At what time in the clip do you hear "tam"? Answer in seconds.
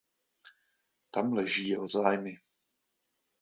1.11-1.33